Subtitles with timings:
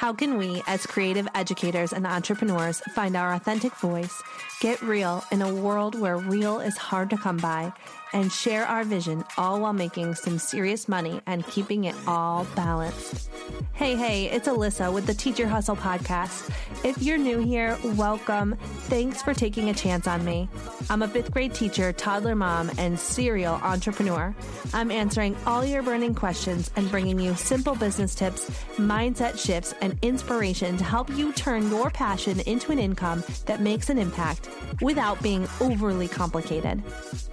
[0.00, 4.22] How can we, as creative educators and entrepreneurs, find our authentic voice,
[4.58, 7.70] get real in a world where real is hard to come by,
[8.12, 13.30] and share our vision all while making some serious money and keeping it all balanced?
[13.72, 16.50] Hey, hey, it's Alyssa with the Teacher Hustle podcast.
[16.84, 18.56] If you're new here, welcome.
[18.88, 20.48] Thanks for taking a chance on me.
[20.88, 24.34] I'm a fifth grade teacher, toddler mom, and serial entrepreneur.
[24.74, 29.98] I'm answering all your burning questions and bringing you simple business tips, mindset shifts, and
[30.02, 34.48] inspiration to help you turn your passion into an income that makes an impact
[34.80, 36.82] without being overly complicated.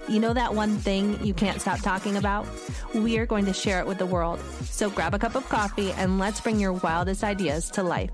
[0.08, 2.46] You know that one thing you can't stop talking about?
[2.94, 4.40] We are going to share it with the world.
[4.64, 8.10] So grab a cup of coffee and let's bring your wildest ideas to life.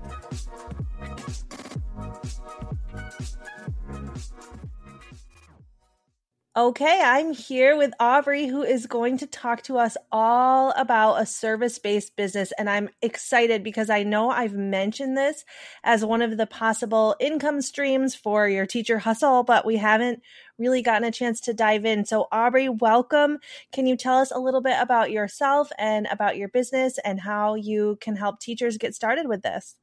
[6.57, 11.25] Okay, I'm here with Aubree, who is going to talk to us all about a
[11.25, 12.53] service based business.
[12.57, 15.43] And I'm excited because I know I've mentioned this
[15.83, 20.21] as one of the possible income streams for your teacher hustle, but we haven't
[20.57, 22.05] really gotten a chance to dive in.
[22.05, 23.39] So, Aubree, welcome.
[23.73, 27.55] Can you tell us a little bit about yourself and about your business and how
[27.55, 29.75] you can help teachers get started with this?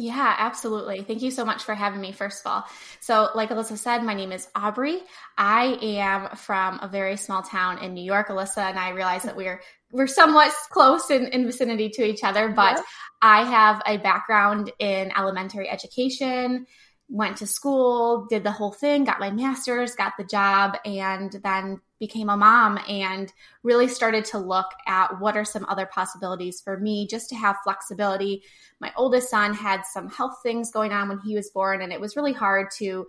[0.00, 1.02] Yeah, absolutely.
[1.02, 2.64] Thank you so much for having me, first of all.
[3.00, 5.00] So, like Alyssa said, my name is Aubree.
[5.36, 8.28] I am from a very small town in New York.
[8.28, 9.60] Alyssa and I realize that we're
[9.92, 12.82] we're somewhat close in, in vicinity to each other, but yeah.
[13.20, 16.64] I have a background in elementary education,
[17.10, 21.80] went to school, did the whole thing, got my master's, got the job, and then
[21.98, 26.78] became a mom and really started to look at what are some other possibilities for
[26.78, 28.42] me just to have flexibility.
[28.78, 32.00] My oldest son had some health things going on when he was born, and it
[32.00, 33.08] was really hard to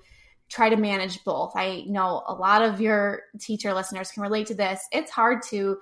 [0.50, 1.54] try to manage both.
[1.56, 4.82] I know a lot of your teacher listeners can relate to this.
[4.92, 5.78] It's hard to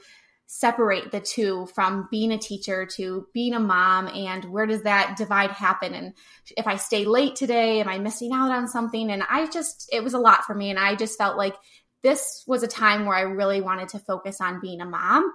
[0.52, 5.16] separate the two from being a teacher to being a mom and where does that
[5.16, 5.94] divide happen?
[5.94, 6.16] And
[6.58, 9.12] if i stay late today am i missing out on something?
[9.12, 11.56] And i just it was a lot for me and i just felt like
[12.02, 15.32] this was a time where i really wanted to focus on being a mom.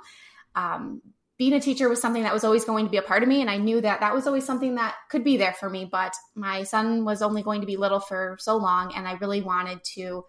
[0.56, 1.00] Um,
[1.38, 3.40] being a teacher was something that was always going to be a part of me
[3.40, 6.12] and i knew that that was always something that could be there for me but
[6.34, 9.82] my son was only going to be little for so long and i really wanted
[9.84, 10.24] to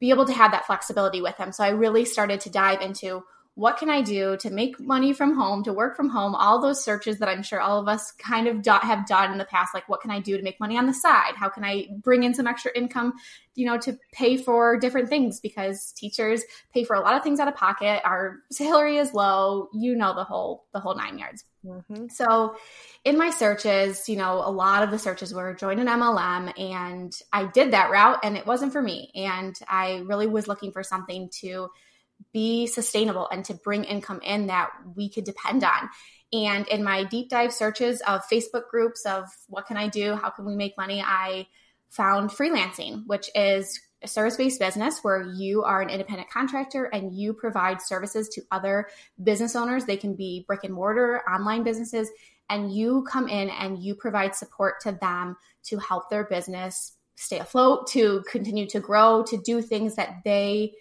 [0.00, 1.52] be able to have that flexibility with him.
[1.52, 3.24] So i really started to dive into
[3.58, 6.84] what can I do to make money from home, to work from home, all those
[6.84, 9.74] searches that I'm sure all of us kind of do- have done in the past.
[9.74, 11.34] Like, what can I do to make money on the side?
[11.34, 13.14] How can I bring in some extra income,
[13.56, 15.40] you know, to pay for different things?
[15.40, 18.00] Because teachers pay for a lot of things out of pocket.
[18.04, 19.70] Our salary is low.
[19.74, 21.44] You know, the whole, the whole nine yards.
[21.66, 22.06] Mm-hmm.
[22.10, 22.54] So,
[23.04, 27.12] in my searches, you know, a lot of the searches were join an MLM, and
[27.32, 29.10] I did that route, and it wasn't for me.
[29.16, 31.70] And I really was looking for something to
[32.32, 35.88] be sustainable and to bring income in that we could depend on.
[36.32, 40.14] And in my deep dive searches of Facebook groups of what can I do?
[40.14, 41.02] How can we make money?
[41.02, 41.46] I
[41.90, 47.14] found freelancing, which is a service based business where you are an independent contractor and
[47.14, 48.88] you provide services to other
[49.22, 49.84] business owners.
[49.84, 52.10] They can be brick and mortar, online businesses,
[52.50, 57.38] and you come in and you provide support to them to help their business stay
[57.38, 60.72] afloat, to continue to grow, to do things that they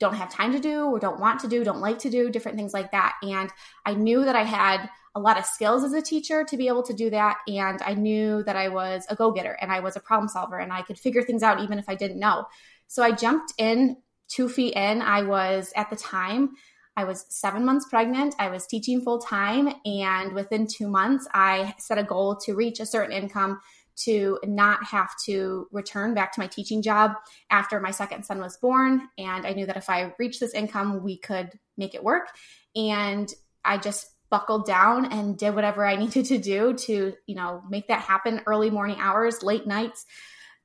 [0.00, 2.56] don't have time to do or don't want to do, don't like to do, different
[2.56, 3.14] things like that.
[3.22, 3.50] And
[3.86, 6.82] I knew that I had a lot of skills as a teacher to be able
[6.84, 7.38] to do that.
[7.46, 10.58] And I knew that I was a go getter and I was a problem solver
[10.58, 12.46] and I could figure things out even if I didn't know.
[12.86, 15.02] So I jumped in two feet in.
[15.02, 16.50] I was at the time,
[16.96, 18.34] I was seven months pregnant.
[18.38, 19.72] I was teaching full time.
[19.84, 23.60] And within two months, I set a goal to reach a certain income
[24.04, 27.12] to not have to return back to my teaching job
[27.50, 29.08] after my second son was born.
[29.18, 32.28] And I knew that if I reached this income, we could make it work.
[32.74, 33.32] And
[33.64, 37.88] I just buckled down and did whatever I needed to do to, you know, make
[37.88, 40.06] that happen early morning hours, late nights,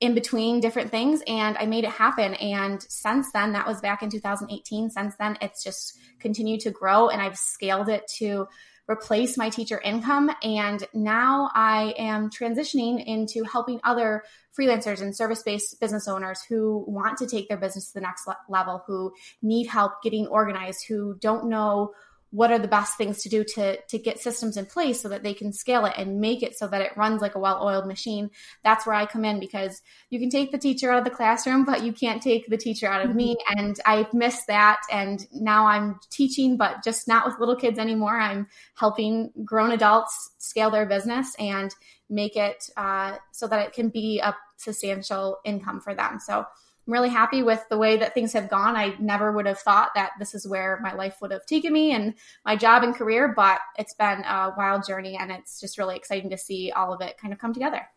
[0.02, 1.22] in between different things.
[1.26, 2.34] And I made it happen.
[2.36, 4.90] And since then, that was back in 2018.
[4.90, 8.48] Since then, it's just continued to grow and I've scaled it to
[8.90, 10.32] replace my teacher income.
[10.44, 14.24] And now I am transitioning into helping other
[14.58, 18.28] freelancers and service based business owners who want to take their business to the next
[18.48, 21.92] level, who need help getting organized, who don't know
[22.36, 25.24] what are the best things to do to to get systems in place so that
[25.24, 28.30] they can scale it and make it so that it runs like a well-oiled machine.
[28.64, 31.64] That's where i come in because you can take the teacher out of the classroom
[31.64, 33.18] but you can't take the teacher out of mm-hmm.
[33.18, 34.82] me and i miss that.
[34.92, 38.20] And now i'm teaching but just not with little kids anymore.
[38.20, 41.74] I'm helping grown adults scale their business and
[42.10, 46.20] make it uh, so that it can be a substantial income for them.
[46.20, 46.46] So
[46.86, 48.76] I'm really happy with the way that things have gone.
[48.76, 51.94] I never would have thought that this is where my life would have taken me
[51.94, 52.14] and
[52.46, 56.30] my job and career, but it's been a wild journey and it's just really exciting
[56.30, 57.88] to see all of it kind of come together.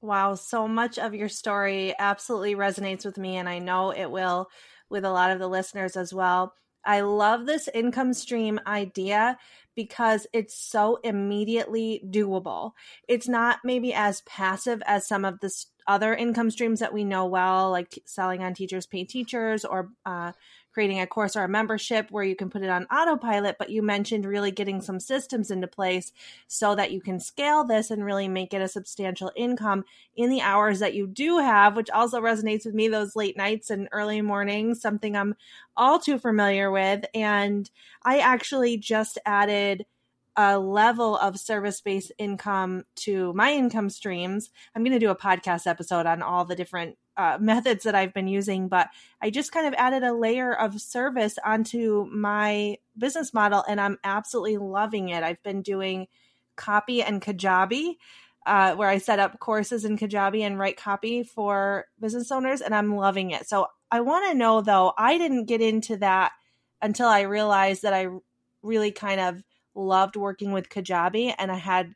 [0.00, 4.48] Wow, so much of your story absolutely resonates with me, and I know it will
[4.90, 6.54] with a lot of the listeners as well.
[6.86, 9.38] I love this income stream idea
[9.74, 12.72] because it's so immediately doable.
[13.08, 15.52] It's not maybe as passive as some of the
[15.86, 20.32] other income streams that we know well, like selling on Teachers Pay Teachers or uh,
[20.74, 23.80] creating a course or a membership where you can put it on autopilot, but you
[23.80, 26.12] mentioned really getting some systems into place
[26.48, 29.84] so that you can scale this and really make it a substantial income
[30.16, 33.70] in the hours that you do have, which also resonates with me those late nights
[33.70, 35.36] and early mornings, something I'm
[35.76, 37.04] all too familiar with.
[37.14, 37.70] And
[38.02, 39.86] I actually just added
[40.36, 44.50] a level of service based income to my income streams.
[44.74, 48.12] I'm going to do a podcast episode on all the different uh, methods that I've
[48.12, 48.88] been using, but
[49.22, 53.98] I just kind of added a layer of service onto my business model and I'm
[54.04, 55.22] absolutely loving it.
[55.22, 56.08] I've been doing
[56.56, 57.96] copy and Kajabi.
[58.46, 62.74] Uh, where I set up courses in Kajabi and write copy for business owners, and
[62.74, 63.48] I'm loving it.
[63.48, 66.32] So I want to know though, I didn't get into that
[66.82, 68.08] until I realized that I
[68.62, 69.42] really kind of
[69.74, 71.94] loved working with Kajabi and I had,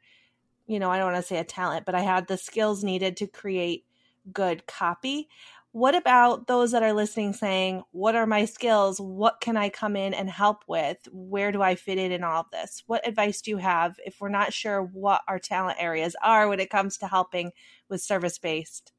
[0.67, 3.19] you know, I don't want to say a talent, but I had the skills needed
[3.19, 3.85] to create
[4.33, 5.29] good copy.
[5.73, 9.01] What about those that are listening saying, What are my skills?
[9.01, 10.97] What can I come in and help with?
[11.13, 12.83] Where do I fit in in all of this?
[12.87, 16.61] What advice do you have if we're not sure what our talent areas are when
[16.61, 17.53] it comes to helping
[17.89, 18.93] with service based?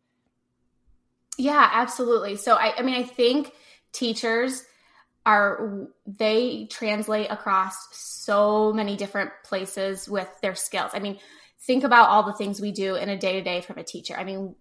[1.37, 2.35] Yeah, absolutely.
[2.35, 3.51] So, I, I mean, I think
[3.91, 4.63] teachers
[5.25, 10.91] are they translate across so many different places with their skills.
[10.93, 11.19] I mean,
[11.61, 14.15] think about all the things we do in a day to day from a teacher.
[14.17, 14.55] I mean,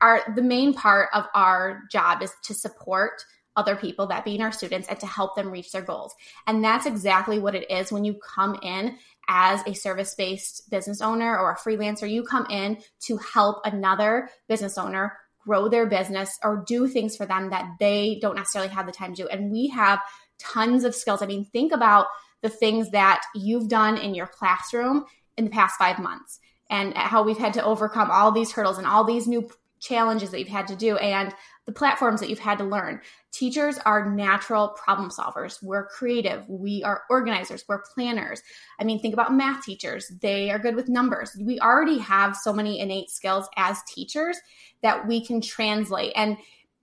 [0.00, 3.24] our the main part of our job is to support
[3.56, 6.14] other people that being our students and to help them reach their goals.
[6.46, 7.90] And that's exactly what it is.
[7.90, 8.96] When you come in
[9.28, 14.28] as a service based business owner or a freelancer you come in to help another
[14.48, 18.86] business owner grow their business or do things for them that they don't necessarily have
[18.86, 19.28] the time to do.
[19.28, 20.00] And we have
[20.38, 21.22] tons of skills.
[21.22, 22.06] I mean think about
[22.42, 25.04] the things that you've done in your classroom
[25.36, 26.40] in the past 5 months
[26.70, 29.48] and how we've had to overcome all these hurdles and all these new
[29.80, 31.34] challenges that you've had to do and
[31.66, 33.00] the platforms that you've had to learn.
[33.32, 35.62] Teachers are natural problem solvers.
[35.62, 36.44] We're creative.
[36.48, 37.64] We are organizers.
[37.68, 38.42] We're planners.
[38.78, 40.10] I mean, think about math teachers.
[40.20, 41.36] They are good with numbers.
[41.40, 44.36] We already have so many innate skills as teachers
[44.82, 46.12] that we can translate.
[46.16, 46.36] And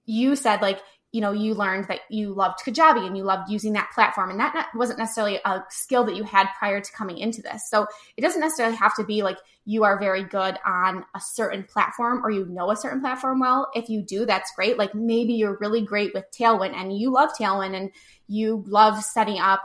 [0.05, 0.79] you said, like,
[1.13, 4.29] you know, you learned that you loved Kajabi and you loved using that platform.
[4.29, 7.69] And that wasn't necessarily a skill that you had prior to coming into this.
[7.69, 7.87] So
[8.17, 12.25] it doesn't necessarily have to be like you are very good on a certain platform
[12.25, 13.69] or you know a certain platform well.
[13.73, 14.77] If you do, that's great.
[14.77, 17.91] Like maybe you're really great with Tailwind and you love Tailwind and
[18.27, 19.61] you love setting up,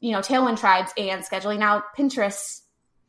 [0.00, 2.62] you know, Tailwind tribes and scheduling out Pinterest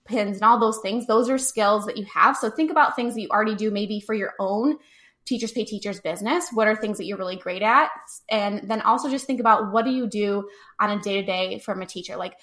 [0.06, 1.08] pins and all those things.
[1.08, 2.38] Those are skills that you have.
[2.38, 4.78] So think about things that you already do maybe for your own
[5.26, 6.50] teachers pay teachers business?
[6.54, 7.90] What are things that you're really great at?
[8.30, 10.48] And then also just think about what do you do
[10.80, 12.16] on a day to day from a teacher?
[12.16, 12.36] Like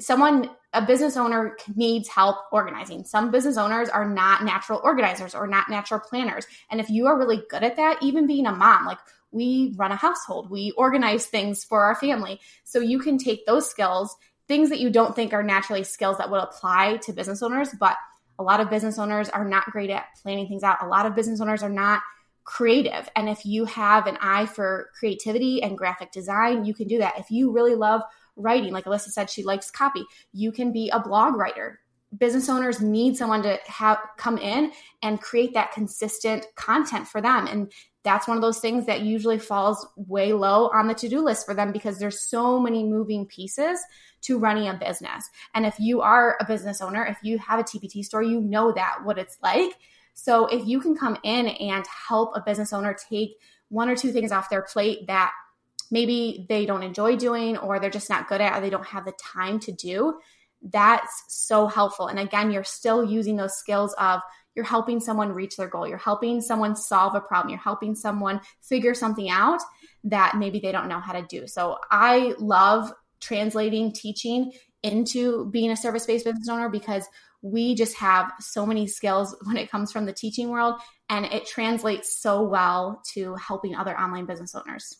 [0.00, 3.04] someone a business owner needs help organizing.
[3.04, 6.46] Some business owners are not natural organizers or not natural planners.
[6.70, 8.98] And if you are really good at that even being a mom like
[9.32, 10.50] we run a household.
[10.50, 12.40] We organize things for our family.
[12.64, 14.16] So you can take those skills
[14.48, 17.96] things that you don't think are naturally skills that would apply to business owners but
[18.38, 20.82] a lot of business owners are not great at planning things out.
[20.82, 22.02] A lot of business owners are not
[22.46, 23.10] creative.
[23.16, 27.18] And if you have an eye for creativity and graphic design, you can do that.
[27.18, 28.00] If you really love
[28.36, 31.80] writing, like Alyssa said, she likes copy, you can be a blog writer.
[32.16, 34.70] Business owners need someone to have come in
[35.02, 37.48] and create that consistent content for them.
[37.48, 37.72] And
[38.04, 41.54] that's one of those things that usually falls way low on the to-do list for
[41.54, 43.80] them because there's so many moving pieces
[44.22, 45.28] to running a business.
[45.52, 48.70] And if you are a business owner, if you have a TPT store, you know
[48.72, 49.72] that what it's like
[50.18, 53.36] so if you can come in and help a business owner take
[53.68, 55.30] one or two things off their plate that
[55.90, 59.04] maybe they don't enjoy doing or they're just not good at or they don't have
[59.04, 60.18] the time to do,
[60.62, 62.06] that's so helpful.
[62.06, 64.22] And again, you're still using those skills of
[64.54, 68.40] you're helping someone reach their goal, you're helping someone solve a problem, you're helping someone
[68.62, 69.60] figure something out
[70.04, 71.46] that maybe they don't know how to do.
[71.46, 74.50] So I love translating teaching
[74.82, 77.04] into being a service based business owner because
[77.52, 80.74] we just have so many skills when it comes from the teaching world
[81.08, 84.96] and it translates so well to helping other online business owners.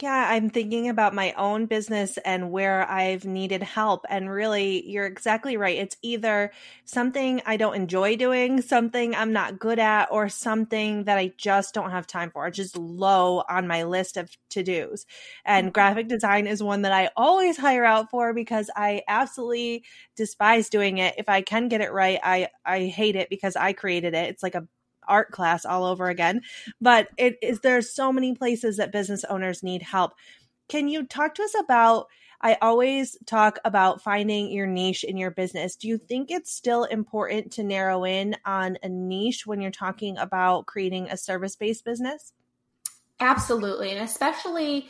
[0.00, 4.04] Yeah, I'm thinking about my own business and where I've needed help.
[4.08, 5.76] And really, you're exactly right.
[5.76, 6.52] It's either
[6.84, 11.74] something I don't enjoy doing, something I'm not good at, or something that I just
[11.74, 12.46] don't have time for.
[12.46, 15.04] It's just low on my list of to dos.
[15.44, 15.72] And mm-hmm.
[15.72, 19.82] graphic design is one that I always hire out for because I absolutely
[20.14, 21.16] despise doing it.
[21.18, 24.30] If I can get it right, I, I hate it because I created it.
[24.30, 24.68] It's like a
[25.08, 26.42] art class all over again.
[26.80, 30.12] But it is there's so many places that business owners need help.
[30.68, 32.06] Can you talk to us about
[32.40, 35.74] I always talk about finding your niche in your business.
[35.74, 40.16] Do you think it's still important to narrow in on a niche when you're talking
[40.18, 42.32] about creating a service based business?
[43.18, 43.90] Absolutely.
[43.90, 44.88] And especially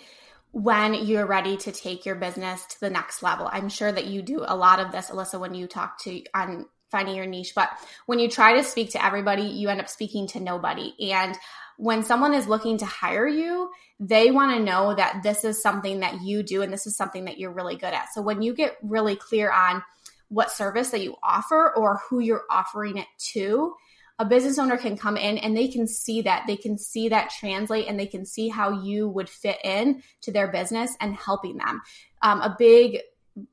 [0.53, 3.49] when you're ready to take your business to the next level.
[3.53, 6.67] I'm sure that you do a lot of this, Alyssa, when you talk to on
[6.91, 7.53] finding your niche.
[7.55, 7.71] But
[8.07, 10.95] when you try to speak to everybody, you end up speaking to nobody.
[11.13, 11.37] And
[11.77, 16.01] when someone is looking to hire you, they want to know that this is something
[16.01, 18.13] that you do and this is something that you're really good at.
[18.13, 19.83] So when you get really clear on
[20.29, 23.75] what service that you offer or who you're offering it to,
[24.19, 27.31] a business owner can come in and they can see that they can see that
[27.31, 31.57] translate and they can see how you would fit in to their business and helping
[31.57, 31.81] them
[32.23, 32.99] um, a big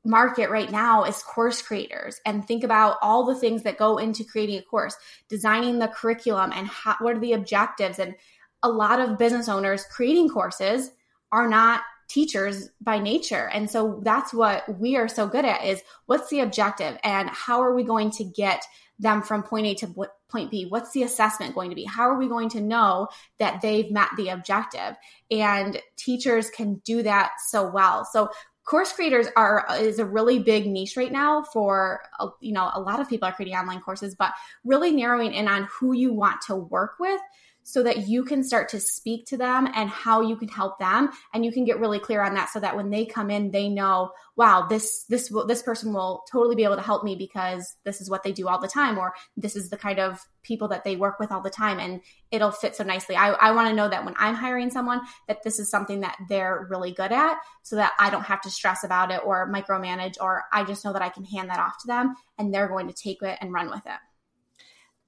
[0.04, 2.20] market right now is course creators.
[2.24, 4.96] And think about all the things that go into creating a course
[5.28, 7.98] designing the curriculum and how, what are the objectives.
[7.98, 8.14] And
[8.62, 10.90] a lot of business owners creating courses
[11.32, 13.48] are not teachers by nature.
[13.52, 17.60] And so that's what we are so good at is what's the objective and how
[17.60, 18.62] are we going to get
[18.98, 20.66] them from point a to point b?
[20.66, 21.84] What's the assessment going to be?
[21.84, 24.96] How are we going to know that they've met the objective?
[25.30, 28.04] And teachers can do that so well.
[28.04, 28.30] So
[28.66, 32.80] course creators are is a really big niche right now for uh, you know a
[32.80, 34.32] lot of people are creating online courses but
[34.64, 37.20] really narrowing in on who you want to work with
[37.66, 41.10] so that you can start to speak to them and how you can help them.
[41.34, 43.68] And you can get really clear on that so that when they come in they
[43.68, 48.00] know wow this this this person will totally be able to help me because this
[48.00, 50.84] is what they do all the time or this is the kind of people that
[50.84, 53.16] they work with all the time and it'll fit so nicely.
[53.16, 56.16] I, I want to know that when i'm hiring someone that this is something that
[56.28, 60.14] they're really good at so that i don't have to stress about it or micromanage
[60.20, 62.86] or i just know that i can hand that off to them and they're going
[62.86, 63.98] to take it and run with it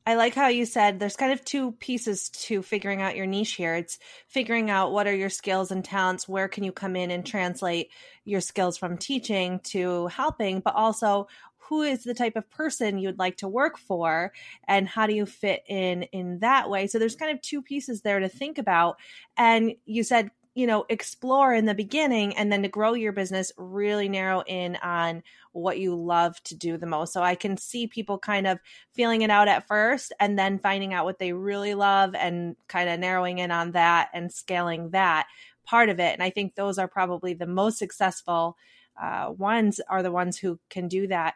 [0.08, 3.56] I like how you said there's kind of two pieces to figuring out your niche
[3.56, 3.74] here.
[3.74, 7.26] It's figuring out what are your skills and talents, where can you come in and
[7.26, 7.90] translate
[8.24, 13.18] your skills from teaching to helping, but also who is the type of person you'd
[13.18, 14.32] like to work for
[14.66, 16.86] and how do you fit in in that way.
[16.86, 18.96] So there's kind of two pieces there to think about.
[19.36, 23.52] And you said you know, explore in the beginning and then to grow your business,
[23.56, 25.22] really narrow in on
[25.52, 27.12] what you love to do the most.
[27.12, 28.58] So I can see people kind of
[28.92, 32.88] feeling it out at first and then finding out what they really love and kind
[32.88, 35.28] of narrowing in on that and scaling that
[35.64, 36.12] part of it.
[36.12, 38.56] And I think those are probably the most successful
[39.00, 41.34] uh, ones are the ones who can do that.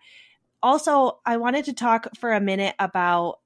[0.65, 3.39] Also, I wanted to talk for a minute about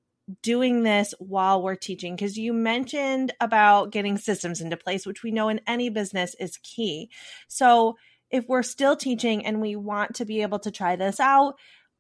[0.42, 5.30] doing this while we're teaching because you mentioned about getting systems into place which we
[5.30, 7.11] know in any business is key.
[7.49, 7.97] So
[8.30, 11.54] if we're still teaching and we want to be able to try this out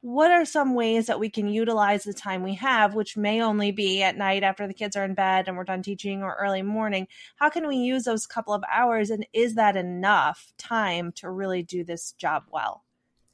[0.06, 3.72] what are some ways that we can utilize the time we have which may only
[3.72, 6.62] be at night after the kids are in bed and we're done teaching or early
[6.62, 7.08] morning?
[7.34, 11.64] How can we use those couple of hours and is that enough time to really
[11.64, 12.85] do this job well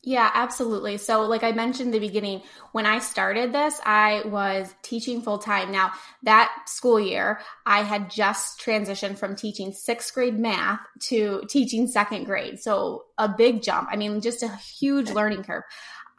[0.04, 0.98] yeah, absolutely.
[0.98, 2.42] So, like I mentioned in the beginning,
[2.72, 5.70] when I started this, I was teaching full time.
[5.70, 5.92] Now,
[6.24, 12.24] that school year, I had just transitioned from teaching sixth grade math to teaching second
[12.24, 12.60] grade.
[12.60, 13.88] So, a big jump.
[13.92, 15.62] I mean, just a huge learning curve.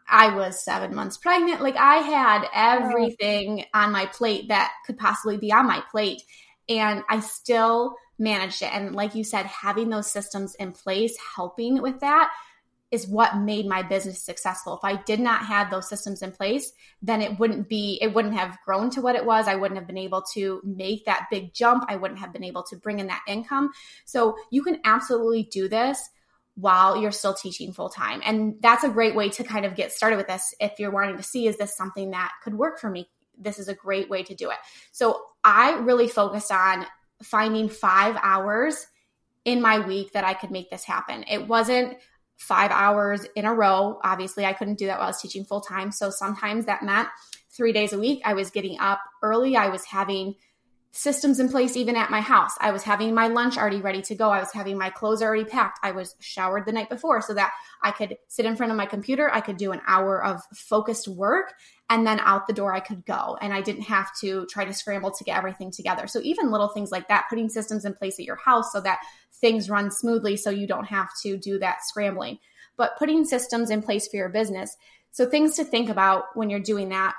[0.08, 1.62] I was seven months pregnant.
[1.62, 2.50] Like, I had oh.
[2.54, 6.22] everything on my plate that could possibly be on my plate.
[6.70, 8.74] And I still managed it.
[8.74, 12.32] And, like you said, having those systems in place, helping with that
[12.94, 14.76] is what made my business successful.
[14.78, 16.72] If I did not have those systems in place,
[17.02, 19.48] then it wouldn't be, it wouldn't have grown to what it was.
[19.48, 21.86] I wouldn't have been able to make that big jump.
[21.88, 23.72] I wouldn't have been able to bring in that income.
[24.06, 26.08] So you can absolutely do this
[26.54, 28.22] while you're still teaching full time.
[28.24, 30.54] And that's a great way to kind of get started with this.
[30.60, 33.10] If you're wanting to see, is this something that could work for me?
[33.40, 34.58] This is a great way to do it.
[34.92, 36.86] So I really focused on
[37.24, 38.86] finding five hours
[39.46, 41.26] in my week that I could make this happen.
[41.28, 41.98] It wasn't
[42.44, 44.00] five hours in a row.
[44.04, 45.92] Obviously, I couldn't do that while I was teaching full time.
[45.92, 47.08] So sometimes that meant
[47.50, 48.22] three days a week.
[48.26, 49.56] I was getting up early.
[49.56, 50.36] I was having
[50.96, 52.52] systems in place even at my house.
[52.60, 54.30] I was having my lunch already ready to go.
[54.30, 55.80] I was having my clothes already packed.
[55.82, 58.86] I was showered the night before so that I could sit in front of my
[58.86, 59.28] computer.
[59.34, 61.56] I could do an hour of focused work
[61.90, 63.40] and then out the door I could go.
[63.42, 66.06] And I didn't have to try to scramble to get everything together.
[66.06, 69.00] So even little things like that, putting systems in place at your house so that
[69.32, 72.38] things run smoothly so you don't have to do that scrambling.
[72.78, 74.78] But putting systems in place for your business.
[75.12, 77.16] So things to think about when you're doing that.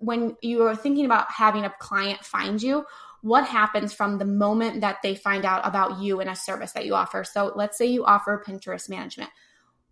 [0.00, 2.84] When you are thinking about having a client find you,
[3.22, 6.86] what happens from the moment that they find out about you and a service that
[6.86, 7.24] you offer.
[7.24, 9.30] So let's say you offer Pinterest management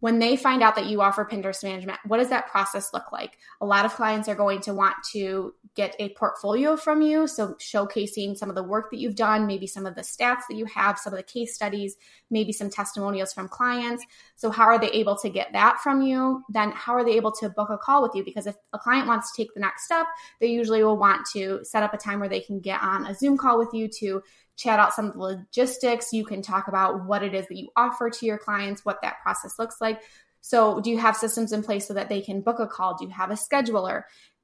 [0.01, 3.39] when they find out that you offer Pinterest management, what does that process look like?
[3.61, 7.27] A lot of clients are going to want to get a portfolio from you.
[7.27, 10.57] So, showcasing some of the work that you've done, maybe some of the stats that
[10.57, 11.97] you have, some of the case studies,
[12.31, 14.05] maybe some testimonials from clients.
[14.37, 16.43] So, how are they able to get that from you?
[16.51, 18.23] Then, how are they able to book a call with you?
[18.23, 20.07] Because if a client wants to take the next step,
[20.41, 23.15] they usually will want to set up a time where they can get on a
[23.15, 24.23] Zoom call with you to
[24.57, 26.13] chat out some of the logistics.
[26.13, 29.21] You can talk about what it is that you offer to your clients, what that
[29.23, 30.03] process looks like.
[30.41, 32.97] So, do you have systems in place so that they can book a call?
[32.97, 34.03] Do you have a scheduler?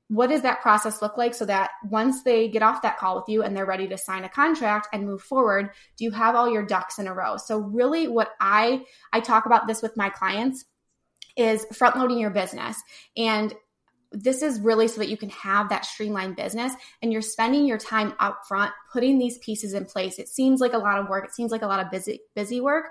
[0.08, 3.28] What does that process look like so that once they get off that call with
[3.28, 6.52] you and they're ready to sign a contract and move forward, do you have all
[6.52, 7.36] your ducks in a row?
[7.36, 10.64] So, really, what I I talk about this with my clients
[11.36, 12.76] is front loading your business.
[13.16, 13.54] And
[14.12, 17.78] this is really so that you can have that streamlined business and you're spending your
[17.78, 20.18] time up front putting these pieces in place.
[20.18, 22.60] It seems like a lot of work, it seems like a lot of busy busy
[22.60, 22.86] work,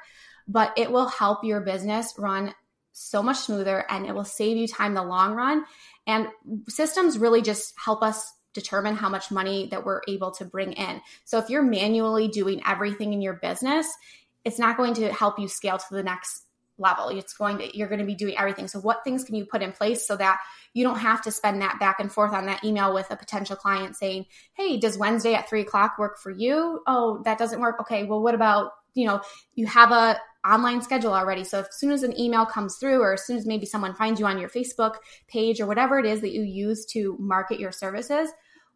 [0.47, 2.53] but it will help your business run
[2.93, 5.63] so much smoother and it will save you time in the long run.
[6.07, 6.27] And
[6.67, 11.01] systems really just help us determine how much money that we're able to bring in.
[11.23, 13.87] So if you're manually doing everything in your business,
[14.43, 16.45] it's not going to help you scale to the next
[16.81, 17.09] level.
[17.09, 18.67] It's going to you're going to be doing everything.
[18.67, 20.39] So what things can you put in place so that
[20.73, 23.55] you don't have to spend that back and forth on that email with a potential
[23.55, 26.81] client saying, Hey, does Wednesday at three o'clock work for you?
[26.87, 27.79] Oh, that doesn't work.
[27.81, 29.21] Okay, well, what about, you know,
[29.55, 31.43] you have a online schedule already.
[31.43, 34.19] So as soon as an email comes through, or as soon as maybe someone finds
[34.19, 34.95] you on your Facebook
[35.27, 38.29] page or whatever it is that you use to market your services,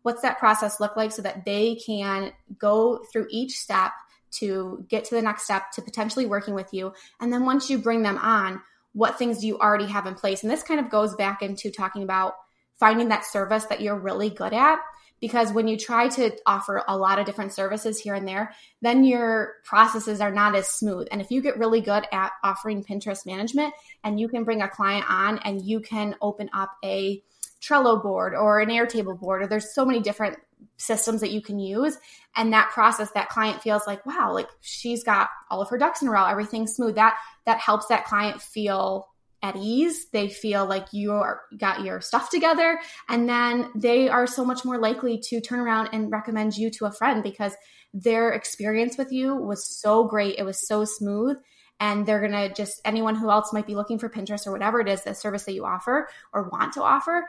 [0.03, 3.91] what's that process look like so that they can go through each step
[4.39, 6.93] to get to the next step to potentially working with you.
[7.19, 8.61] And then once you bring them on,
[8.93, 10.43] what things do you already have in place?
[10.43, 12.33] And this kind of goes back into talking about
[12.79, 14.79] finding that service that you're really good at.
[15.21, 19.05] Because when you try to offer a lot of different services here and there, then
[19.05, 21.07] your processes are not as smooth.
[21.09, 23.73] And if you get really good at offering Pinterest management
[24.03, 27.23] and you can bring a client on and you can open up a
[27.61, 30.37] Trello board or an Airtable board, or there's so many different
[30.77, 31.97] systems that you can use.
[32.35, 36.01] And that process, that client feels like, wow, like she's got all of her ducks
[36.01, 36.95] in a row, everything's smooth.
[36.95, 39.07] That that helps that client feel
[39.41, 40.07] at ease.
[40.09, 42.79] They feel like you are got your stuff together.
[43.09, 46.85] And then they are so much more likely to turn around and recommend you to
[46.85, 47.53] a friend because
[47.93, 50.39] their experience with you was so great.
[50.39, 51.37] It was so smooth.
[51.79, 54.87] And they're gonna just anyone who else might be looking for Pinterest or whatever it
[54.87, 57.27] is, the service that you offer or want to offer,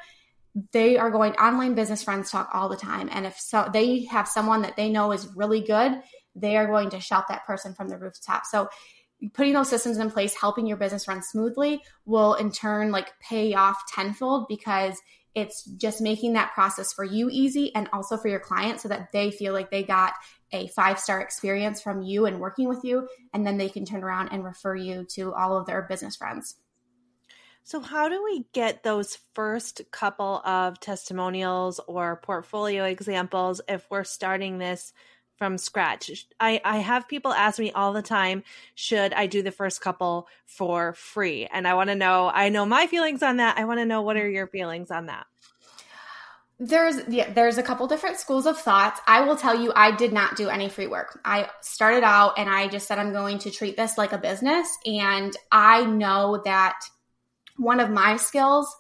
[0.73, 3.09] they are going online business friends talk all the time.
[3.13, 6.01] And if so they have someone that they know is really good
[6.37, 8.45] they are going to shout that person from the rooftop.
[8.45, 8.69] So
[9.33, 13.55] putting those systems in place helping your business run smoothly will in turn like pay
[13.55, 15.01] off tenfold because
[15.35, 19.13] it's just making that process for you easy and also for your client so that
[19.13, 20.13] they feel like they got
[20.53, 23.09] a five star experience from you and working with you.
[23.35, 26.57] And then they can turn around and refer you to all of their business friends
[27.67, 34.05] so, how do we get those first couple of testimonials or portfolio examples if we're
[34.05, 34.93] starting this
[35.35, 36.29] from scratch?
[36.39, 38.45] I, I have people ask me all the time,
[38.77, 41.47] should I do the first couple for free?
[41.47, 43.59] And I want to know, I know my feelings on that.
[43.59, 45.27] I want to know what are your feelings on that?
[46.61, 49.01] There's yeah, there's a couple different schools of thoughts.
[49.09, 51.19] I will tell you I did not do any free work.
[51.25, 54.69] I started out and I just said I'm going to treat this like a business
[54.87, 56.77] and I know that
[57.57, 58.75] one of my skills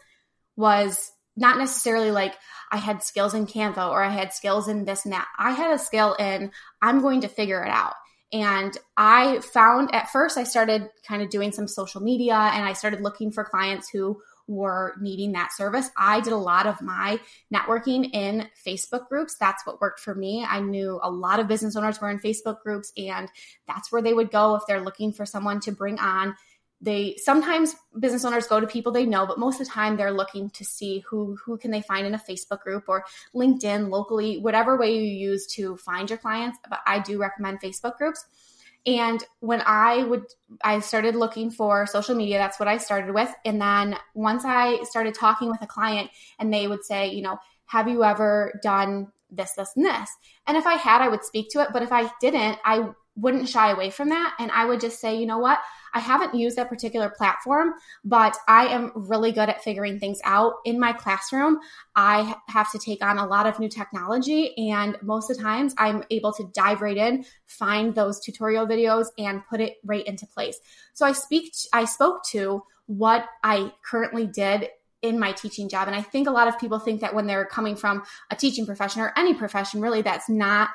[0.56, 2.34] was not necessarily like
[2.72, 5.28] I had skills in Canva or I had skills in this and that.
[5.38, 7.94] I had a skill in I'm going to figure it out.
[8.32, 12.72] And I found at first I started kind of doing some social media and I
[12.72, 15.90] started looking for clients who were needing that service.
[15.96, 17.20] I did a lot of my
[17.52, 19.36] networking in Facebook groups.
[19.38, 20.44] That's what worked for me.
[20.48, 23.28] I knew a lot of business owners were in Facebook groups, and
[23.66, 26.36] that's where they would go if they're looking for someone to bring on
[26.80, 30.12] they sometimes business owners go to people they know but most of the time they're
[30.12, 34.38] looking to see who who can they find in a facebook group or linkedin locally
[34.38, 38.26] whatever way you use to find your clients but i do recommend facebook groups
[38.84, 40.24] and when i would
[40.62, 44.82] i started looking for social media that's what i started with and then once i
[44.82, 49.10] started talking with a client and they would say you know have you ever done
[49.30, 50.10] this, this, and this.
[50.46, 51.68] And if I had, I would speak to it.
[51.72, 54.36] But if I didn't, I wouldn't shy away from that.
[54.38, 55.58] And I would just say, you know what?
[55.96, 57.72] I haven't used that particular platform,
[58.04, 60.56] but I am really good at figuring things out.
[60.66, 61.58] In my classroom,
[61.94, 65.74] I have to take on a lot of new technology, and most of the times
[65.78, 70.26] I'm able to dive right in, find those tutorial videos, and put it right into
[70.26, 70.58] place.
[70.92, 74.68] So I speak, I spoke to what I currently did
[75.00, 75.88] in my teaching job.
[75.88, 78.66] And I think a lot of people think that when they're coming from a teaching
[78.66, 80.68] profession or any profession, really, that's not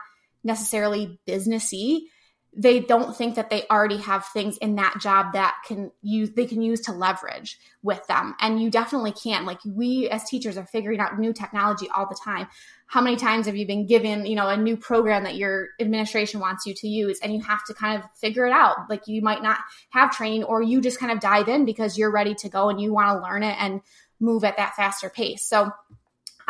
[0.44, 2.06] necessarily businessy
[2.54, 6.46] they don't think that they already have things in that job that can use they
[6.46, 8.36] can use to leverage with them.
[8.42, 9.46] And you definitely can.
[9.46, 12.48] Like we as teachers are figuring out new technology all the time.
[12.88, 16.42] How many times have you been given you know a new program that your administration
[16.42, 18.90] wants you to use and you have to kind of figure it out?
[18.90, 19.60] Like you might not
[19.92, 22.82] have training or you just kind of dive in because you're ready to go and
[22.82, 23.80] you want to learn it and
[24.20, 25.46] move at that faster pace.
[25.46, 25.72] So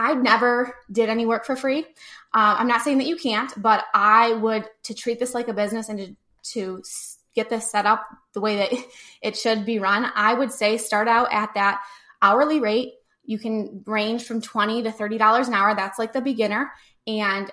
[0.02, 1.82] I never did any work for free.
[2.34, 5.54] Uh, I'm not saying that you can't, but I would to treat this like a
[5.54, 6.16] business and to,
[6.54, 6.84] to
[7.36, 8.74] get this set up the way that
[9.22, 10.12] it should be run.
[10.16, 11.82] I would say start out at that
[12.20, 12.94] hourly rate.
[13.26, 15.76] You can range from 20 to $30 an hour.
[15.76, 16.72] That's like the beginner.
[17.06, 17.52] And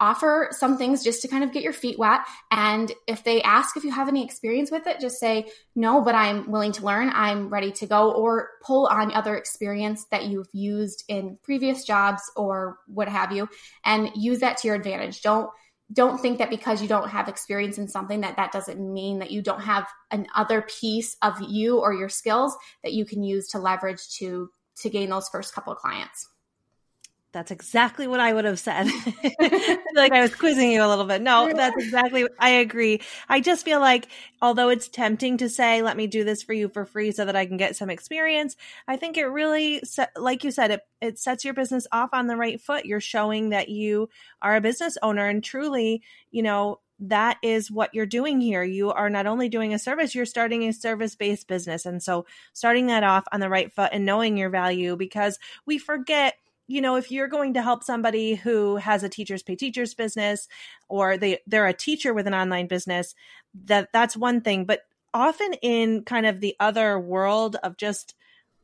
[0.00, 2.20] offer some things just to kind of get your feet wet.
[2.50, 6.14] And if they ask if you have any experience with it, just say, no, but
[6.14, 7.10] I'm willing to learn.
[7.14, 12.22] I'm ready to go, or pull on other experience that you've used in previous jobs
[12.36, 13.48] or what have you,
[13.84, 15.22] and use that to your advantage.
[15.22, 15.50] Don't
[15.92, 19.32] don't think that because you don't have experience in something that that doesn't mean that
[19.32, 23.58] you don't have another piece of you or your skills that you can use to
[23.58, 26.28] leverage to to gain those first couple of clients
[27.32, 28.86] that's exactly what I would have said.
[29.94, 31.22] like I was quizzing you a little bit.
[31.22, 33.00] No, that's exactly, I agree.
[33.28, 34.08] I just feel like,
[34.42, 37.36] although it's tempting to say, let me do this for you for free so that
[37.36, 38.56] I can get some experience,
[38.88, 39.82] I think it really,
[40.16, 42.84] like you said, it, it sets your business off on the right foot.
[42.84, 44.08] You're showing that you
[44.42, 48.62] are a business owner and truly, you know, that is what you're doing here.
[48.62, 51.86] You are not only doing a service, you're starting a service based business.
[51.86, 55.78] And so starting that off on the right foot and knowing your value because we
[55.78, 56.34] forget
[56.70, 60.46] you know, if you're going to help somebody who has a teachers pay teachers business
[60.88, 63.14] or they they're a teacher with an online business,
[63.64, 68.14] that that's one thing, but often in kind of the other world of just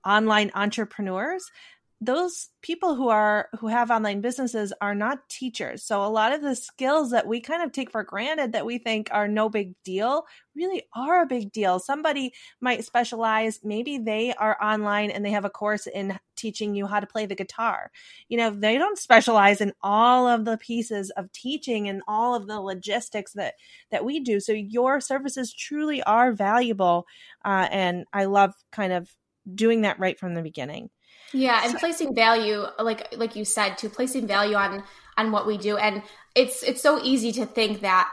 [0.04, 1.50] online entrepreneurs,
[2.00, 5.82] those people who are who have online businesses are not teachers.
[5.82, 8.78] So a lot of the skills that we kind of take for granted that we
[8.78, 11.78] think are no big deal really are a big deal.
[11.78, 16.86] Somebody might specialize maybe they are online and they have a course in teaching you
[16.86, 17.90] how to play the guitar.
[18.28, 22.46] You know they don't specialize in all of the pieces of teaching and all of
[22.46, 23.54] the logistics that
[23.90, 24.38] that we do.
[24.40, 27.06] So your services truly are valuable
[27.44, 29.10] uh, and i love kind of
[29.54, 30.90] doing that right from the beginning
[31.32, 34.82] yeah, and placing value, like like you said, to placing value on
[35.16, 36.02] on what we do, and
[36.34, 38.10] it's it's so easy to think that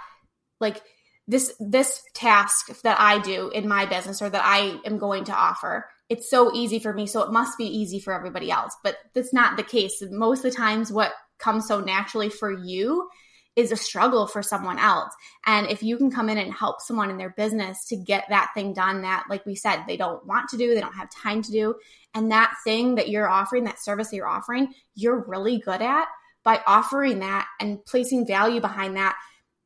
[0.59, 0.81] like
[1.27, 5.33] this this task that I do in my business or that I am going to
[5.33, 8.75] offer, it's so easy for me, so it must be easy for everybody else.
[8.83, 10.03] But that's not the case.
[10.09, 13.09] Most of the times, what comes so naturally for you
[13.55, 15.13] is a struggle for someone else.
[15.45, 18.51] And if you can come in and help someone in their business to get that
[18.55, 21.41] thing done that, like we said, they don't want to do, they don't have time
[21.43, 21.75] to do,
[22.15, 26.07] and that thing that you're offering, that service that you're offering, you're really good at,
[26.43, 29.15] by offering that and placing value behind that,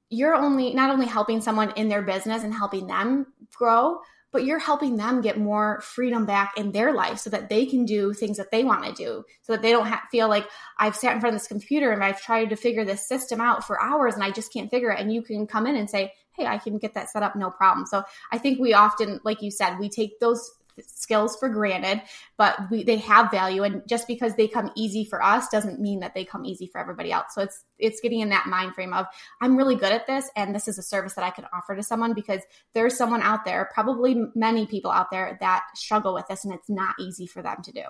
[0.10, 4.00] you're only not only helping someone in their business and helping them grow,
[4.32, 7.86] but you're helping them get more freedom back in their life so that they can
[7.86, 10.96] do things that they want to do so that they don't have, feel like I've
[10.96, 13.82] sat in front of this computer and I've tried to figure this system out for
[13.82, 15.00] hours and I just can't figure it.
[15.00, 17.36] And you can come in and say, Hey, I can get that set up.
[17.36, 17.88] No problem.
[17.88, 20.52] So I think we often, like you said, we take those
[20.86, 22.02] skills for granted,
[22.38, 23.64] but we, they have value.
[23.64, 26.80] And just because they come easy for us doesn't mean that they come easy for
[26.80, 27.34] everybody else.
[27.34, 29.06] So it's it's getting in that mind frame of
[29.42, 31.84] I'm really good at this, and this is a service that I can offer to
[31.84, 32.42] someone because
[32.74, 36.70] there's someone out there, probably many people out there that struggle with this, and it's
[36.70, 37.84] not easy for them to do.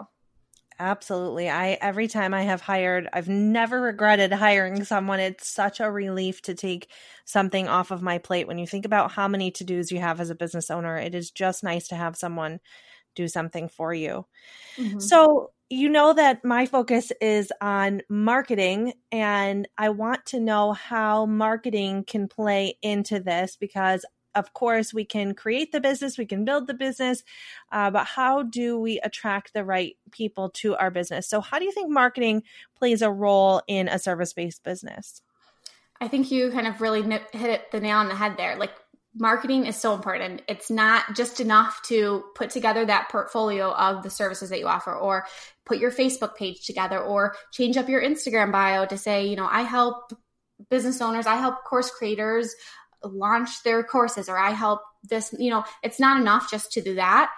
[0.80, 1.50] Absolutely.
[1.50, 5.20] I every time I have hired, I've never regretted hiring someone.
[5.20, 6.92] It's such a relief to take
[7.26, 8.48] something off of my plate.
[8.48, 11.32] When you think about how many to-dos you have as a business owner, it is
[11.32, 12.60] just nice to have someone
[13.16, 14.28] do something for you.
[14.78, 15.00] Mm-hmm.
[15.00, 21.26] So, you know that my focus is on marketing and I want to know how
[21.26, 24.06] marketing can play into this because
[24.38, 27.24] of course, we can create the business, we can build the business,
[27.72, 31.28] uh, but how do we attract the right people to our business?
[31.28, 32.44] So, how do you think marketing
[32.78, 35.22] plays a role in a service based business?
[36.00, 37.02] I think you kind of really
[37.34, 38.56] hit the nail on the head there.
[38.58, 38.72] Like,
[39.20, 40.44] marketing is so important.
[40.48, 44.94] It's not just enough to put together that portfolio of the services that you offer
[44.94, 45.26] or
[45.66, 49.48] put your Facebook page together or change up your Instagram bio to say, you know,
[49.50, 50.14] I help
[50.70, 52.54] business owners, I help course creators
[53.04, 56.96] launch their courses or I help this, you know, it's not enough just to do
[56.96, 57.32] that.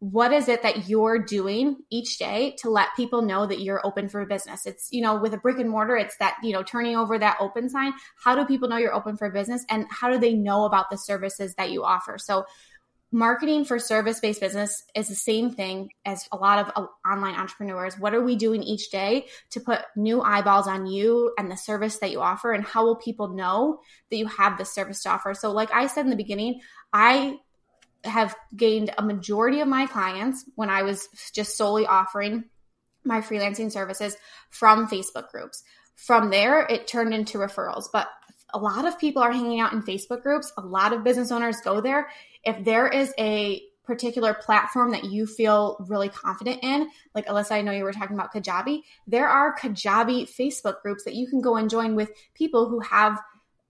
[0.00, 4.08] What is it that you're doing each day to let people know that you're open
[4.10, 4.66] for business?
[4.66, 7.38] It's you know with a brick and mortar it's that you know turning over that
[7.40, 7.94] open sign.
[8.22, 10.98] How do people know you're open for business and how do they know about the
[10.98, 12.18] services that you offer?
[12.18, 12.44] So
[13.14, 17.34] marketing for service based business is the same thing as a lot of uh, online
[17.36, 21.56] entrepreneurs what are we doing each day to put new eyeballs on you and the
[21.56, 23.78] service that you offer and how will people know
[24.10, 26.60] that you have the service to offer so like i said in the beginning
[26.92, 27.38] i
[28.04, 32.44] have gained a majority of my clients when I was just solely offering
[33.04, 34.16] my freelancing services
[34.50, 35.62] from Facebook groups.
[35.94, 37.86] From there, it turned into referrals.
[37.92, 38.08] But
[38.54, 40.52] a lot of people are hanging out in Facebook groups.
[40.56, 42.08] A lot of business owners go there.
[42.44, 47.60] If there is a particular platform that you feel really confident in, like Alyssa, I
[47.60, 51.56] know you were talking about Kajabi, there are Kajabi Facebook groups that you can go
[51.56, 53.20] and join with people who have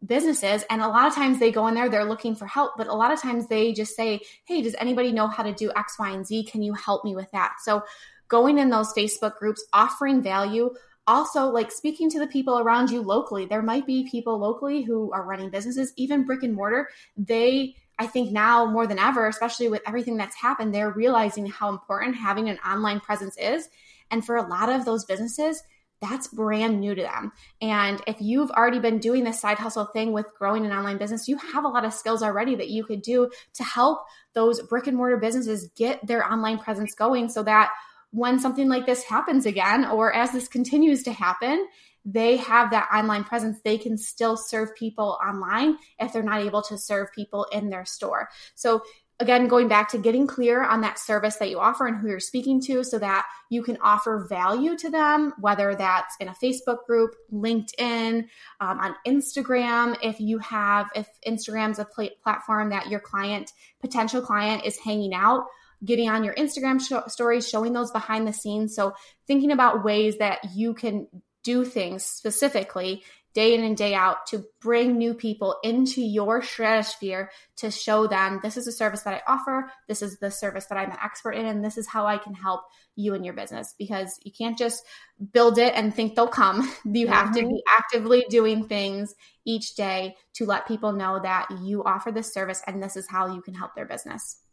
[0.06, 2.88] businesses and a lot of times they go in there they're looking for help but
[2.88, 5.98] a lot of times they just say hey does anybody know how to do x
[5.98, 7.82] y and z can you help me with that so
[8.28, 10.68] going in those facebook groups offering value
[11.06, 15.12] also like speaking to the people around you locally there might be people locally who
[15.12, 19.68] are running businesses even brick and mortar they i think now more than ever especially
[19.68, 23.68] with everything that's happened they're realizing how important having an online presence is
[24.10, 25.62] and for a lot of those businesses
[26.00, 27.32] that's brand new to them.
[27.62, 31.28] And if you've already been doing this side hustle thing with growing an online business,
[31.28, 34.86] you have a lot of skills already that you could do to help those brick
[34.86, 37.70] and mortar businesses get their online presence going so that
[38.14, 41.66] when something like this happens again, or as this continues to happen,
[42.04, 43.58] they have that online presence.
[43.64, 47.84] They can still serve people online if they're not able to serve people in their
[47.84, 48.28] store.
[48.54, 48.82] So
[49.18, 52.20] again, going back to getting clear on that service that you offer and who you're
[52.20, 56.84] speaking to so that you can offer value to them, whether that's in a Facebook
[56.86, 58.26] group, LinkedIn,
[58.60, 59.96] um, on Instagram.
[60.02, 65.14] If you have, if Instagram's a pl- platform that your client, potential client is hanging
[65.14, 65.46] out,
[65.84, 68.74] getting on your Instagram stories, showing those behind the scenes.
[68.74, 68.94] So
[69.26, 71.08] thinking about ways that you can
[71.42, 73.02] do things specifically
[73.34, 78.38] day in and day out to bring new people into your stratosphere to show them
[78.42, 81.32] this is a service that I offer, this is the service that I'm an expert
[81.32, 82.62] in, and this is how I can help
[82.94, 84.84] you and your business because you can't just
[85.32, 86.72] build it and think they'll come.
[86.84, 87.40] You have mm-hmm.
[87.40, 92.32] to be actively doing things each day to let people know that you offer this
[92.32, 94.43] service and this is how you can help their business.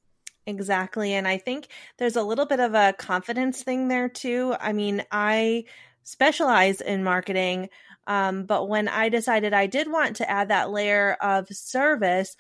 [0.48, 1.14] Exactly.
[1.14, 4.56] And I think there's a little bit of a confidence thing there too.
[4.60, 5.66] I mean, I
[6.04, 7.70] specialize in marketing
[8.08, 12.36] um, but when I decided I did want to add that layer of service,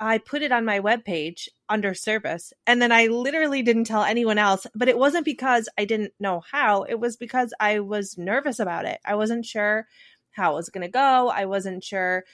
[0.00, 2.52] I put it on my webpage under service.
[2.66, 4.66] And then I literally didn't tell anyone else.
[4.74, 8.86] But it wasn't because I didn't know how, it was because I was nervous about
[8.86, 8.98] it.
[9.04, 9.86] I wasn't sure
[10.32, 11.28] how it was going to go.
[11.28, 12.24] I wasn't sure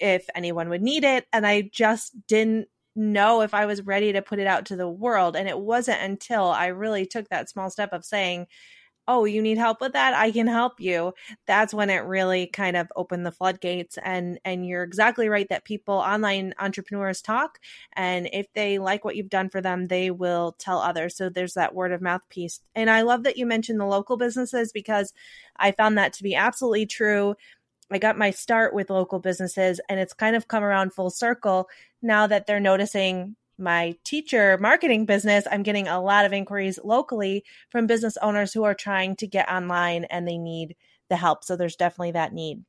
[0.00, 1.26] if anyone would need it.
[1.32, 4.88] And I just didn't know if I was ready to put it out to the
[4.88, 5.36] world.
[5.36, 8.46] And it wasn't until I really took that small step of saying,
[9.08, 10.14] oh you need help with that?
[10.14, 11.12] I can help you
[11.46, 13.98] that's when it really kind of opened the floodgates.
[14.02, 17.58] And and you're exactly right that people online entrepreneurs talk
[17.94, 21.16] and if they like what you've done for them they will tell others.
[21.16, 22.60] So there's that word of mouth piece.
[22.74, 25.12] And i love that you mentioned the local businesses because
[25.56, 27.34] i found that to be absolutely true
[27.92, 31.68] I got my start with local businesses and it's kind of come around full circle
[32.02, 37.44] now that they're noticing my teacher marketing business, I'm getting a lot of inquiries locally
[37.70, 40.76] from business owners who are trying to get online and they need
[41.08, 41.44] the help.
[41.44, 42.64] So there's definitely that need.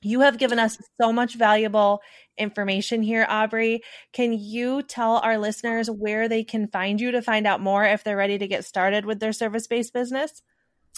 [0.00, 2.02] You have given us so much valuable
[2.36, 3.80] information here, Aubree.
[4.12, 8.04] Can you tell our listeners where they can find you to find out more if
[8.04, 10.42] they're ready to get started with their service based business?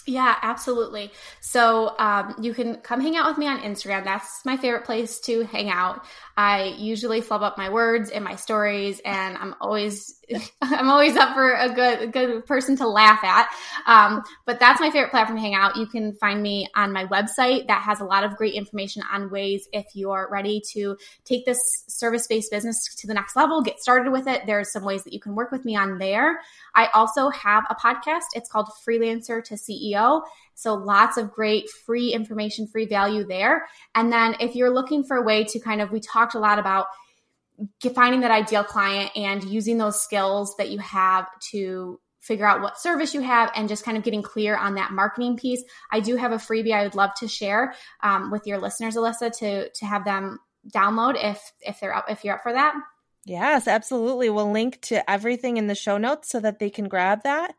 [0.07, 1.11] Yeah, absolutely.
[1.41, 4.03] So um, you can come hang out with me on Instagram.
[4.03, 6.03] That's my favorite place to hang out.
[6.35, 10.15] I usually flub up my words in my stories, and I'm always
[10.61, 13.49] I'm always up for a good good person to laugh at.
[13.85, 15.75] Um, but that's my favorite platform to hang out.
[15.75, 19.29] You can find me on my website that has a lot of great information on
[19.29, 23.79] ways if you're ready to take this service based business to the next level, get
[23.79, 24.43] started with it.
[24.47, 26.39] There's some ways that you can work with me on there.
[26.73, 28.23] I also have a podcast.
[28.33, 29.90] It's called Freelancer to CEO.
[30.55, 33.67] So lots of great free information, free value there.
[33.95, 36.59] And then if you're looking for a way to kind of, we talked a lot
[36.59, 36.87] about
[37.93, 42.79] finding that ideal client and using those skills that you have to figure out what
[42.79, 46.15] service you have and just kind of getting clear on that marketing piece i do
[46.15, 47.73] have a freebie i would love to share
[48.03, 52.23] um, with your listeners alyssa to to have them download if if they're up if
[52.23, 52.75] you're up for that.
[53.25, 54.29] Yes, absolutely.
[54.29, 57.53] We'll link to everything in the show notes so that they can grab that.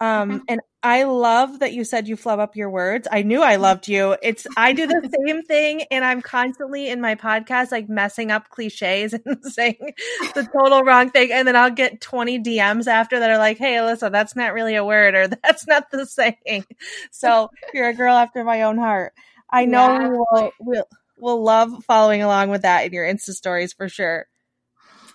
[0.00, 3.08] Um, and I love that you said you flub up your words.
[3.10, 4.16] I knew I loved you.
[4.22, 8.48] It's I do the same thing, and I'm constantly in my podcast like messing up
[8.50, 9.94] cliches and saying
[10.34, 13.74] the total wrong thing, and then I'll get 20 DMs after that are like, "Hey,
[13.74, 16.64] Alyssa, that's not really a word, or that's not the saying."
[17.10, 19.14] So you're a girl after my own heart.
[19.50, 20.08] I know yeah.
[20.08, 24.26] we'll, we'll we'll love following along with that in your Insta stories for sure.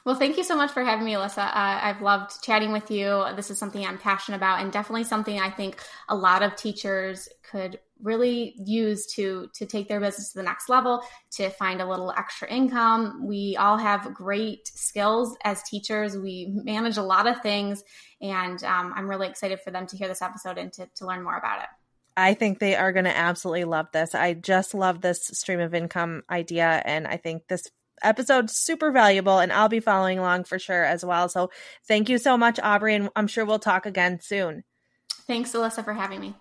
[0.06, 1.46] Well, thank you so much for having me, Alyssa.
[1.48, 3.26] Uh, I've loved chatting with you.
[3.38, 7.30] This is something I'm passionate about, and definitely something I think a lot of teachers
[7.50, 11.88] could really use to to take their business to the next level to find a
[11.88, 17.42] little extra income we all have great skills as teachers we manage a lot of
[17.42, 17.82] things
[18.22, 21.24] and um, i'm really excited for them to hear this episode and to, to learn
[21.24, 21.70] more about it
[22.16, 24.14] I think they are going to absolutely love this.
[24.14, 26.80] I just love this stream of income idea.
[26.86, 27.68] And I think this
[28.04, 31.30] episode super valuable and I'll be following along for sure as well.
[31.30, 31.50] So
[31.88, 34.64] thank you so much, Aubree, and I'm sure we'll talk again soon.
[35.28, 36.36] Thanks, Alyssa, for having me.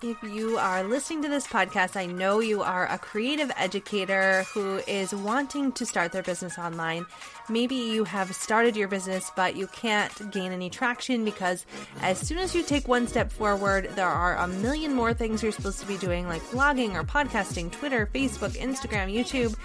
[0.00, 4.76] If you are listening to this podcast, I know you are a creative educator who
[4.86, 7.04] is wanting to start their business online.
[7.48, 11.66] Maybe you have started your business, but you can't gain any traction because
[12.00, 15.50] as soon as you take one step forward, there are a million more things you're
[15.50, 19.56] supposed to be doing, like blogging or podcasting, Twitter, Facebook, Instagram, YouTube.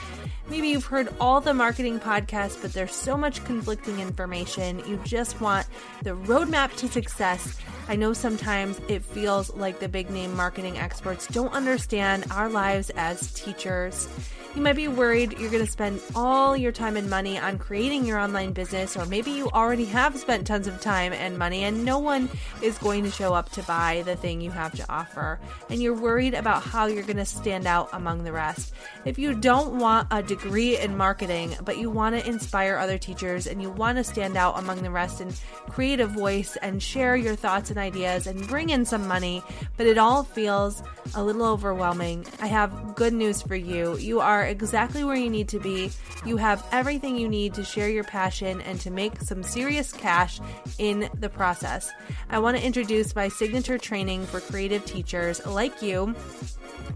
[0.50, 4.82] Maybe you've heard all the marketing podcasts, but there's so much conflicting information.
[4.88, 5.68] You just want
[6.02, 11.28] the roadmap to success I know sometimes it feels like the big name marketing experts
[11.28, 14.08] don't understand our lives as teachers.
[14.56, 18.06] You might be worried you're going to spend all your time and money on creating
[18.06, 21.84] your online business, or maybe you already have spent tons of time and money and
[21.84, 22.30] no one
[22.62, 25.40] is going to show up to buy the thing you have to offer.
[25.72, 28.76] And you're worried about how you're going to stand out among the rest.
[29.06, 33.48] If you don't want a degree in marketing, but you want to inspire other teachers
[33.48, 35.36] and you want to stand out among the rest and
[35.70, 39.42] create a voice and share your thoughts and ideas and bring in some money,
[39.78, 40.84] but it all feels
[41.16, 43.98] a little overwhelming, I have good news for you.
[43.98, 45.90] You are exactly where you need to be.
[46.26, 50.40] You have everything you need to share your passion and to make some serious cash
[50.78, 51.90] in the process.
[52.30, 56.16] I want to introduce my signature training for creative teachers like you.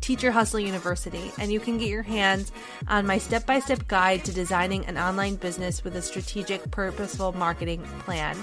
[0.01, 2.51] Teacher Hustle University, and you can get your hands
[2.88, 7.32] on my step by step guide to designing an online business with a strategic, purposeful
[7.34, 8.38] marketing plan.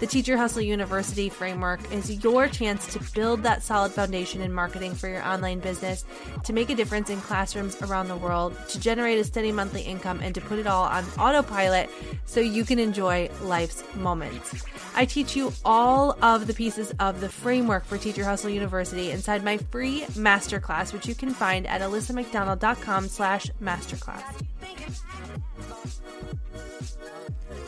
[0.00, 4.94] The Teacher Hustle University framework is your chance to build that solid foundation in marketing
[4.94, 6.04] for your online business,
[6.42, 10.20] to make a difference in classrooms around the world, to generate a steady monthly income,
[10.20, 11.88] and to put it all on autopilot
[12.26, 14.64] so you can enjoy life's moments.
[14.96, 19.44] I teach you all of the pieces of the framework for Teacher Hustle University inside
[19.44, 24.22] my free masterclass, which you can find at alyssamcdonald.com slash masterclass.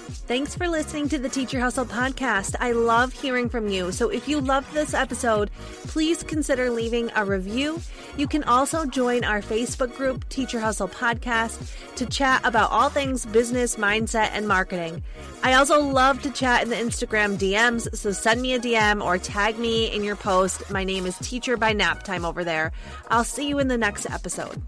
[0.09, 2.55] Thanks for listening to the Teacher Hustle podcast.
[2.61, 3.91] I love hearing from you.
[3.91, 5.51] So if you loved this episode,
[5.89, 7.81] please consider leaving a review.
[8.17, 13.27] You can also join our Facebook group, Teacher Hustle Podcast, to chat about all things
[13.27, 15.03] business, mindset, and marketing.
[15.43, 19.19] I also love to chat in the Instagram DMs, so send me a DM or
[19.19, 20.71] tag me in your post.
[20.71, 22.71] My name is Teacher by Nap Time over there.
[23.11, 24.63] I'll see you in the next episode.